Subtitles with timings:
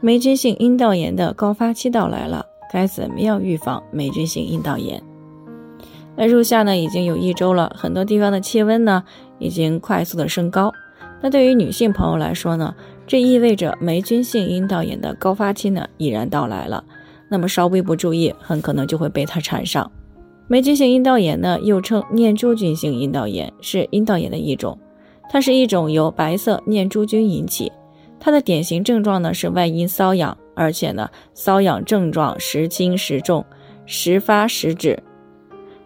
[0.00, 5.02] 霉菌性阴道炎的高发期到来了，该怎么样预防霉菌性阴道炎？
[6.16, 9.04] 那入夏呢已经有一周了，很多地方的气温呢
[9.38, 10.72] 已经快速的升高。
[11.20, 12.74] 那对于女性朋友来说呢，
[13.06, 16.84] 这意味着霉菌性阴道炎的高发期呢已然到来了。
[17.28, 19.90] 那么稍微不注意，很可能就会被它缠上。
[20.48, 24.78] 霉菌性阴道炎呢又称念珠菌性阴道炎，是阴道炎的一种，
[25.28, 27.72] 它是一种由白色念珠菌引起。
[28.18, 33.44] 它的典型症状呢是外阴瘙痒，而且呢瘙痒症状时轻时重，
[33.86, 35.00] 时发时止。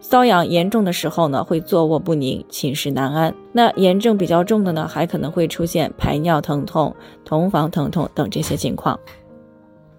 [0.01, 3.35] 瘙痒严重的时候呢会坐卧不宁，寝食难安。
[3.51, 8.99] 那炎症比较重的呢还可能会出现排尿疼痛、同房疼痛等这些情况。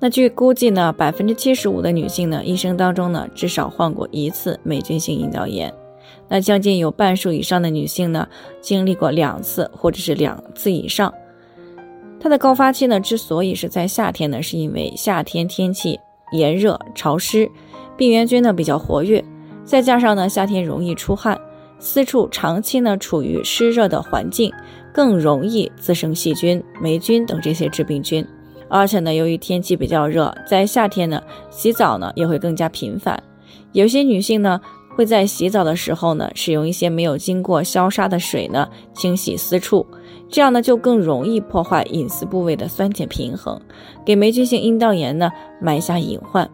[0.00, 5.72] 那据估计呢，百分之七十五的女性呢一生当中呢至少患过一次霉菌性阴道炎。
[6.28, 8.26] 那将近有半数以上的女性呢
[8.60, 11.14] 经历过两次或者是两次以上。
[12.22, 15.98] 它的高发期呢，之所以是在夏天呢，是因为夏天天气
[16.30, 17.50] 炎热潮湿，
[17.96, 19.22] 病原菌呢比较活跃，
[19.64, 21.36] 再加上呢夏天容易出汗，
[21.80, 24.52] 私处长期呢处于湿热的环境，
[24.94, 28.24] 更容易滋生细菌、霉菌等这些致病菌。
[28.68, 31.20] 而且呢，由于天气比较热，在夏天呢
[31.50, 33.20] 洗澡呢也会更加频繁，
[33.72, 34.60] 有些女性呢
[34.94, 39.84] 会在洗澡的时候呢使用一些没有经过消杀的水呢清洗私处。
[40.32, 43.60] 这样呢，就更容易破坏隐私部位的酸碱平衡，
[44.02, 45.30] 给霉菌性阴道炎呢
[45.60, 46.50] 埋下隐患。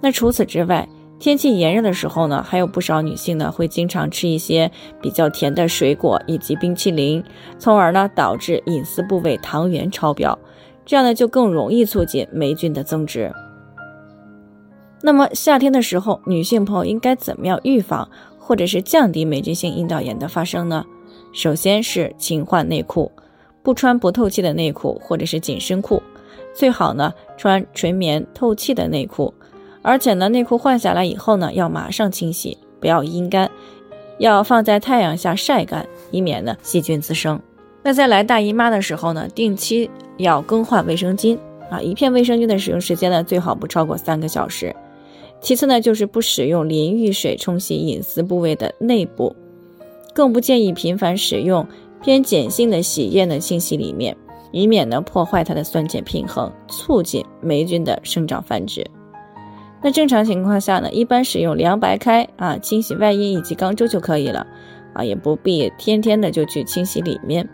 [0.00, 4.70] 那除此之外，天气炎热的时候呢，还有不少女性呢会经常吃一些
[5.02, 7.22] 比较甜的水果以及冰淇淋，
[7.58, 10.38] 从而呢导致隐私部位糖原超标，
[10.86, 13.32] 这样呢就更容易促进霉菌的增殖。
[15.02, 20.84] 那么夏天的时候，女性朋友应该怎么样预防或者是降低霉菌性阴道炎的发生呢？
[21.32, 23.10] 首先是勤换内裤，
[23.62, 26.02] 不穿不透气的内裤或者是紧身裤，
[26.54, 29.32] 最好呢穿纯棉透气的内裤，
[29.82, 33.50] 而且呢内裤换下来以后呢要马上清洗，不要阴干，
[34.18, 37.40] 要放在太阳下晒干，以免呢细菌滋生。
[37.82, 39.88] 那在来大姨妈的时候呢，定期
[40.18, 41.38] 要更换卫生巾
[41.70, 44.74] 啊，一片卫生巾的使用时间呢最好不超过三个小时。
[45.40, 49.34] 其次呢就是不使用淋浴水冲洗隐私部位的内部。
[50.14, 51.66] 更不建议频繁使用
[52.02, 54.16] 偏碱性的洗液呢清洗里面，
[54.52, 58.84] 以免呢破坏它的酸碱平衡，促进霉菌的生长繁殖。
[59.82, 64.46] 那正常情况下呢，一般使用凉白开啊清洗外阴以及肛周就可以了
[64.92, 67.48] 啊，也不必天天的就去清洗里面。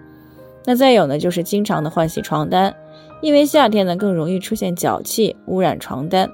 [0.65, 2.75] 那再有呢，就是经常的换洗床单，
[3.23, 6.29] 因为夏天呢更容易出现脚气污染床单，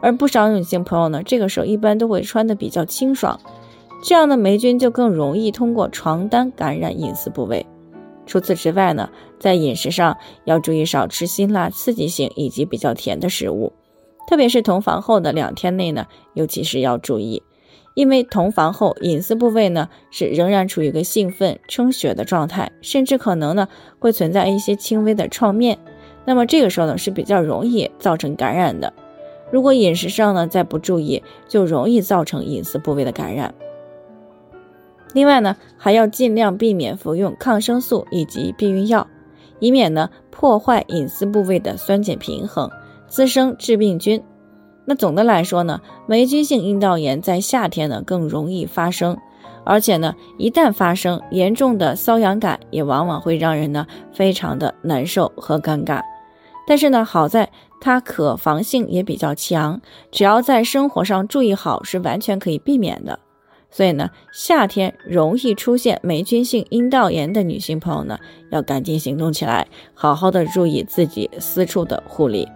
[0.00, 3.38] 而不少女性朋友呢这个时候一般都会穿的比较清爽。
[4.04, 7.64] 这样的霉菌就更容易通过床单感染隐私部位。
[8.26, 9.08] 除此之外呢，
[9.40, 13.72] 在饮食上要注意少吃辛辣、刺激性以及比较甜的食物，
[14.28, 17.42] 特别是同房后的两天内呢，尤其是要注意，
[17.94, 25.78] 因为同房后隐私部位呢是仍然处于一个兴奋充血的状态，甚至可能呢会存在一些轻微的创面，
[26.26, 28.92] 那么这个时候呢是比较容易造成感染的。
[29.50, 33.54] 如果饮食上呢再不注意，就容易造成隐私部位的感染。
[35.14, 39.06] 另外呢，还要尽量避免服用抗生素以及避孕药，
[39.60, 42.68] 以免呢破坏隐私部位的酸碱平衡，
[43.06, 44.22] 滋生致病菌。
[44.84, 49.16] 那总的来说呢，霉菌性阴道炎在夏天呢更容易发生，
[49.64, 56.02] 而且呢一旦发生，严重的瘙痒感也往往会让人呢非常的难受和尴尬。
[56.66, 57.48] 但是呢，好在
[57.80, 63.18] 它可防性也比较强，只要在生活上注意好，是完全可以避免的。
[63.76, 68.16] 所以呢，夏天容易出现霉菌性阴道炎的女性朋友呢，
[68.50, 72.48] 要赶紧行动起来，好好的注意自己私处的护理。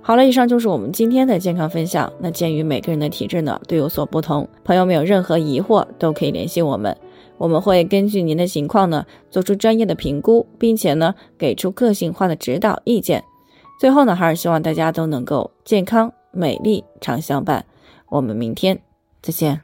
[0.00, 2.10] 好了，以上就是我们今天的健康分享。
[2.20, 6.96] 那鉴于每个人的体质呢都有所不同，朋友们有任何疑惑都可以联系我们，
[7.36, 13.22] 我们会根据您的情况呢做出专业的评估，并且呢给出个性化的指导意见。
[13.78, 17.66] 最后呢，还是希望大家都能够健康美丽常相伴。
[18.08, 18.80] 我们明天
[19.20, 19.63] 再见。